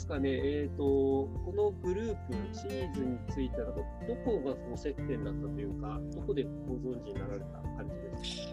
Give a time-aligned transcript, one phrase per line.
[0.00, 3.82] ですかね、えっ、と、このグループ、シリーズについては、ど
[4.24, 7.46] こがその接点だったというか、どこでご存知になられた
[7.76, 8.52] 感じですか？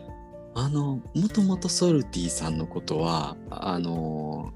[0.56, 4.52] あの、もともとソルティさんのことは、あの、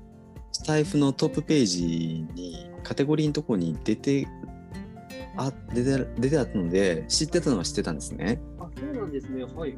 [0.52, 4.28] スタイフのトップページに、カテゴリーのところに出て、
[5.38, 8.42] あ出て出てあったので、知ってたのは知ってたんですね。
[8.60, 9.44] あ、そうなんですね。
[9.44, 9.55] はい。
[9.55, 9.73] はい。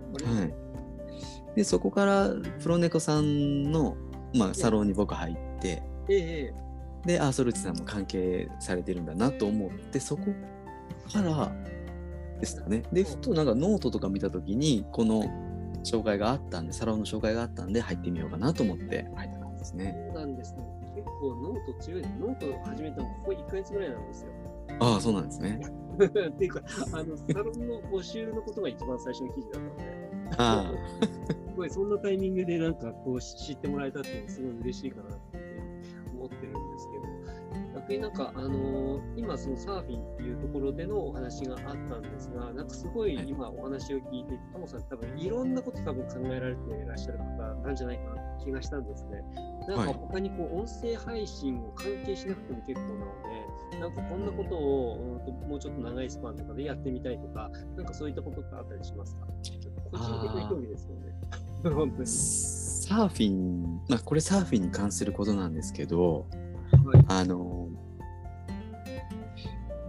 [1.56, 2.30] で、そこから、
[2.64, 3.96] プロネコさんの、
[4.34, 6.54] まあ、サロンに僕入って、ええ
[7.06, 10.24] で、あ、ソルティさんも関係されてるんだなと思って、そこ
[11.12, 11.52] から
[12.40, 12.84] ですかね。
[12.92, 15.24] で、ふとなんかノートとか見たときに、この
[15.84, 19.96] 紹介があったんで、サロンの紹介があったんで、入ってみようかなと思って入った感じですね。
[20.14, 20.64] そうなんですね。
[20.96, 22.16] 結構ノート強いです。
[22.20, 24.30] ノート始めたのここ1ヶ月ぐらいなんですよ。
[24.80, 25.60] ああ、そうなんですね。
[26.00, 26.62] っていうか、
[26.94, 30.14] あの、サロンの募集のことが一番最初の記事だったので。
[30.38, 30.74] あ
[31.54, 35.33] すごい、そんなタイミングでなんかこう知ってもらえたっていうのはすごい嬉しいかなって
[37.84, 47.26] 逆になんか、あのー、今そのサーフィンっていうところでのお話があったんですが、なんかすごい今お話を聞いて、トモさん多分いろんなこと多分考えられていらっしゃる方
[47.66, 49.22] なんじゃないかなって気がしたんですね。
[49.68, 53.06] なんか他にこう音声配信を関係しなくても結構なの
[53.72, 59.28] で、なんかこんなことを、うん、もうちょっと長いスパンとかでやってみたいとか、なんかそういったことってあったりしますか？
[59.92, 61.14] 個人的な興味ですよね。
[61.76, 62.08] 本当に。
[62.08, 66.28] サーフィン、まあこれサーフィンに関することなんですけど、
[66.86, 67.63] はい、あの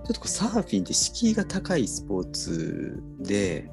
[0.05, 3.70] ちょっとサーフィンって敷居が高いスポーツで、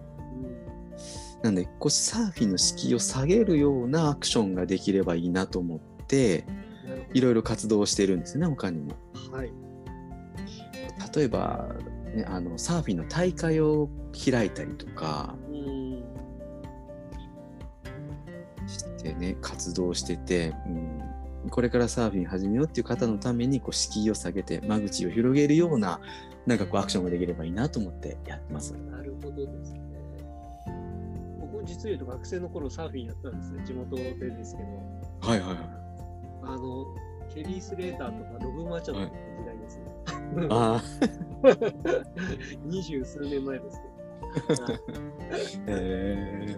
[1.43, 6.45] なんでこうサーフィンの敷居を下げるようなアクションができればいいなと思って
[7.13, 8.93] いろいろ活動してるんですね他にも。
[9.31, 9.51] はい、
[11.15, 11.67] 例えば、
[12.15, 15.35] ね、あのサーフィンの大会を開いたりとか
[18.67, 20.90] してね活動してて、うん、
[21.49, 25.99] これからサーフィン始めようっていう方のためにこう敷居を下げて間口を広げるような
[26.45, 28.73] なんかこうアクションができればいいなと思ってやってます。
[28.73, 29.81] なるほどですね。
[31.39, 34.69] 僕も実を言うと学生の頃サーフィンやったんですね、地元でですけど。
[35.31, 35.57] はいはいはい。
[36.43, 36.85] あの、
[37.33, 39.13] ケリー・スレーターとかロブ・マチャドの時
[39.45, 39.83] 代ですね。
[40.35, 40.81] はい、ああ。
[42.65, 43.91] 二十数年前ですけど。
[45.67, 46.57] え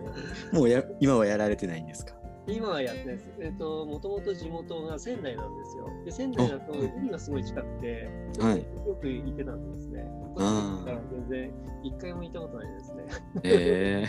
[0.52, 2.14] ー、もうや今はやられてないんですか？
[2.48, 3.30] 今はやってないです。
[3.40, 5.88] えっ、ー、と、もともと地元が仙台なんですよ。
[6.06, 8.10] で、仙台だと海がすごい近くて、
[8.40, 10.06] はい、よく行ってたんですね。
[10.38, 13.04] あから全然一回も行ったことないですね。
[13.44, 14.06] え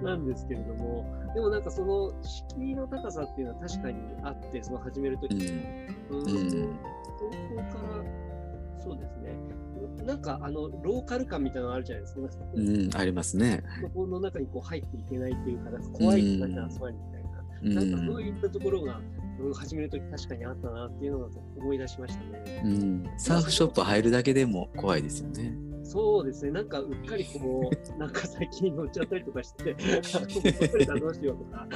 [0.00, 1.04] ー、 なんですけれども、
[1.34, 5.46] でもなんかその敷居の高さっていうのは確かにあって、その始めるときに、
[6.10, 8.04] うん、うん、東京から、
[8.82, 9.36] そうですね。
[10.04, 12.20] なんかあのローカル感みたいなのあるじゃないですか。
[12.54, 13.62] うん、ありますね。
[13.80, 17.30] そこの中にこう入っていけないっていうか、怖い人たちの集まりみたいな、
[17.62, 19.00] うん、なんかそういったところが、
[19.40, 22.62] うん、始めるとき確かにあったなっていうのを思い出しましたね。
[22.64, 25.54] うん、サーフショップ入るだけでも怖いですよね。
[25.82, 31.66] そうですね、なんかうっかりこう、 なんか最近乗っちゃったりとかして、 乗れたらどうしようとか、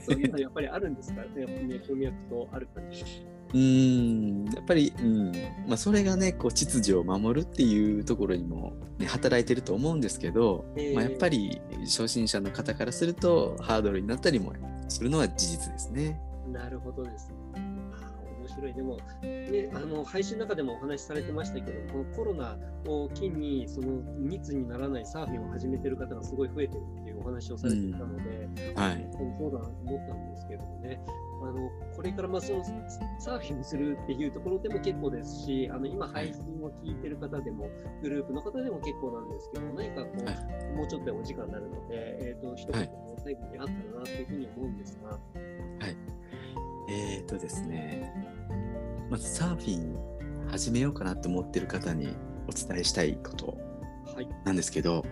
[0.00, 3.04] そういうのはやっぱりあるんですかね、脈々とある感じ
[3.54, 5.32] うんやっぱり、うん
[5.66, 14.52] まあ、それがねこう秩序を守るっていうところにも、ね、働いてると思うんですけど、えー、まあ、やっぱり初心者の方からするとハードルになったりも
[14.88, 16.20] するのは事実ですね。
[16.52, 17.34] なるほどですね。
[18.40, 18.74] 面白い。
[18.74, 22.56] でも、ね、あの配信の中でもお話しされてましたけど、このコロナ
[22.86, 28.22] を機にその密にならないサーフィンを始めてる方がすごい増えてるっていうお話をされていたので、
[28.70, 31.00] うん、はい、そうだなと思ったんですけどもね。
[31.42, 32.64] あのこれからまあその
[33.18, 37.70] サーフィンするっていうところでも結構ですし、あの今配信を聞いてる方でも、
[38.02, 42.88] グループの方でも結構なんですけど、何かこう、はい、もうちょっとお時間になるので、えっ、ー、と、一言
[43.22, 45.10] 最後にあったらなというふうに思うんですが。
[45.10, 45.20] はい。
[46.90, 48.12] えっ、ー、とですね、
[49.10, 52.08] まずサーフィン始めようかなと思ってる方に
[52.48, 53.58] お伝えしたいこと
[54.44, 55.02] なんですけど、はい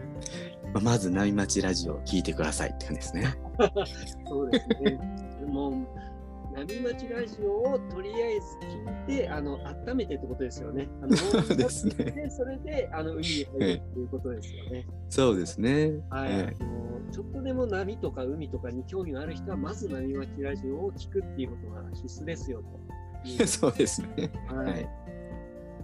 [0.72, 3.34] まあ、まず波町ラジオを聞いてくださいって感じですね。
[4.28, 4.98] そうですね。
[5.46, 5.86] もう
[6.54, 8.46] 波町ラジオをとりあえず
[9.08, 9.58] 聞いて、あの
[9.88, 10.88] 温めてってことですよね。
[11.02, 12.28] あのそう ですね。
[12.30, 14.86] それであの海に入るっていうことですよね。
[15.08, 16.00] そうですね。
[16.10, 16.32] はい。
[16.32, 23.46] あのちょっとでも波とか海とかに興味がある人は、まず波町ラジオを聞くっていうことが必須ですよと。
[23.46, 24.30] そうですね。
[24.48, 25.06] はい、はい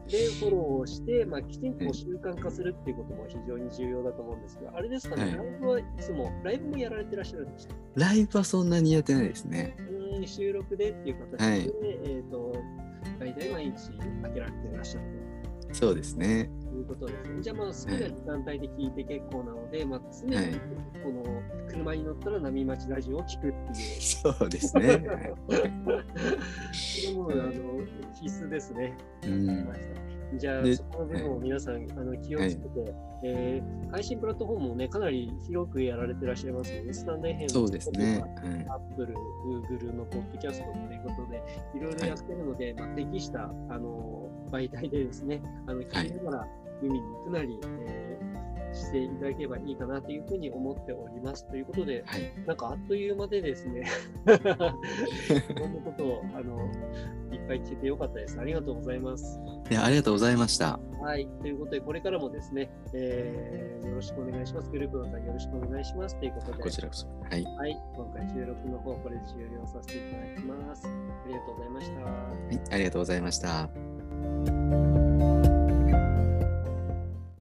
[0.09, 7.75] で、フォローをして、まあ、きちんと習慣化するっていうことも非常に重要だと思うんですが、あれですかね、はい、ライブはいつも、ライブもやられてらっしゃるんですか？
[7.95, 9.77] ライブはそんなにやってないですね。
[10.15, 12.55] うん、収録でっていう形で、はい、えっ、ー、と、
[13.19, 13.73] 大体毎日
[14.23, 15.42] 開けられていらっしゃると。
[15.73, 16.51] そうですね。
[16.75, 17.43] ういうことですね。
[17.43, 20.47] じゃあまあ好きな時間帯で聞いて結構なので、まあ常にはい
[21.03, 24.01] この車に乗ったら波町ラジオを聞くっていう。
[24.01, 24.89] そうですね。
[24.89, 27.53] はいそれもあの
[28.21, 28.97] 必須ですね。
[29.25, 29.73] うん
[30.39, 38.21] じゃあ、でそこの部分を皆さん、あの気をつけて、えー配信プラットフォームもね、かなり広くやられてらっしゃいますので、スタンド FM そうですね。
[38.21, 38.31] はい
[38.71, 39.15] アップル、
[39.69, 41.43] Google のポッドキャストということで、
[41.77, 46.47] いろいろやってるので、まあ、適したあの媒体でですね、あの聞きながら
[46.83, 47.59] 海に行くなり、
[47.89, 48.43] えー
[48.75, 51.47] していただければいいかなというふうに思っております。
[51.49, 52.33] ということで、はい。
[52.47, 53.85] なんかあっという間でですね、
[54.27, 56.71] いろんなことをあの
[57.55, 58.39] いっぱい聞けてよかったです。
[58.41, 59.41] ありがとうございます。
[59.71, 60.79] いや、ありがとうございました。
[61.03, 61.27] はい。
[61.41, 64.71] ということで、これからもですね、えーよろしくお願いします。
[64.71, 66.17] グループの方よろしくお願いします。
[66.17, 67.07] ということで、こちらこそ。
[67.07, 67.45] はい。
[67.45, 67.83] はい。
[67.95, 70.87] 今回収録の方、これで終了させていただきます。
[70.87, 72.01] ありがとうございました。
[72.01, 72.11] は
[72.51, 75.12] い、ありがとうございました。